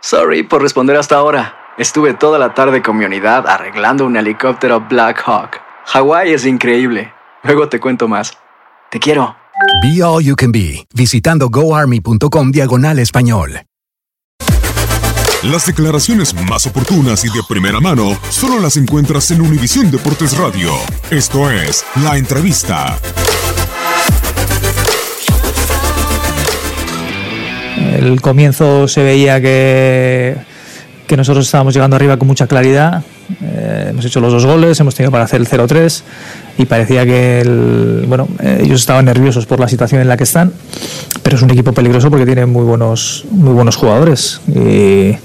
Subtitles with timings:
[0.00, 1.74] Sorry por responder hasta ahora.
[1.78, 5.60] Estuve toda la tarde con mi unidad arreglando un helicóptero Black Hawk.
[5.86, 7.12] Hawái es increíble.
[7.44, 8.36] Luego te cuento más.
[8.90, 9.36] Te quiero.
[9.82, 13.62] Be All You Can Be, visitando goarmy.com diagonal español.
[15.44, 20.72] Las declaraciones más oportunas y de primera mano solo las encuentras en Univisión Deportes Radio.
[21.10, 22.98] Esto es La Entrevista.
[27.98, 30.36] El comienzo se veía que,
[31.16, 33.02] nosotros estábamos llegando arriba con mucha claridad.
[33.42, 36.02] Eh, hemos hecho los dos goles, hemos tenido para hacer el 0-3
[36.58, 40.24] y parecía que el- bueno, eh, ellos estaban nerviosos por la situación en la que
[40.24, 40.52] están,
[41.22, 44.40] pero es un equipo peligroso porque tiene muy buenos, muy buenos jugadores.
[44.48, 45.16] Y,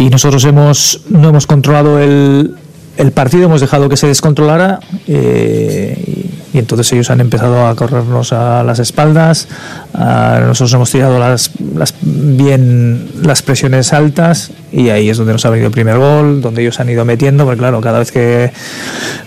[0.00, 2.54] y nosotros hemos, no hemos controlado el,
[2.96, 6.17] el partido, hemos dejado que se descontrolara eh,
[6.58, 9.48] y, entonces ellos han empezado a corrernos a las espaldas.
[9.94, 15.44] a- nosotros hemos tirado las, las- bien las presiones altas y ahí es donde nos
[15.46, 18.52] ha venido el primer gol, donde ellos han ido metiendo, porque claro, cada vez que,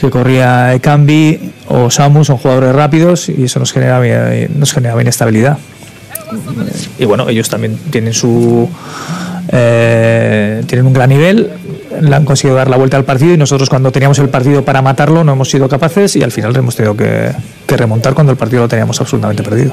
[0.00, 4.00] que corría Ekambi o Samu son jugadores rápidos y eso nos genera,
[4.54, 5.58] nos generaba inestabilidad.
[6.98, 8.68] Y bueno, ellos también tienen su
[9.48, 11.50] eh, tienen un gran nivel,
[12.00, 14.82] le han conseguido dar la vuelta al partido y nosotros cuando teníamos el partido para
[14.82, 17.32] matarlo no hemos sido capaces y al final hemos tenido que,
[17.66, 19.72] que remontar cuando el partido lo teníamos absolutamente perdido.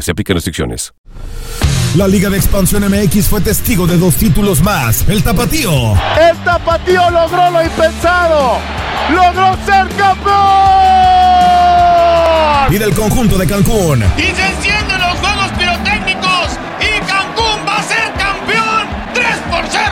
[0.00, 0.92] Se aplican restricciones.
[1.96, 5.06] La Liga de Expansión MX fue testigo de dos títulos más.
[5.08, 5.92] El Tapatío.
[6.18, 8.58] El Tapatío logró lo impensado.
[9.10, 10.32] Logró ser campeón.
[12.70, 14.02] Y del conjunto de Cancún.
[14.16, 16.58] Y se encienden los juegos pirotécnicos.
[16.80, 18.86] Y Cancún va a ser campeón.
[19.12, 19.91] 3 por 0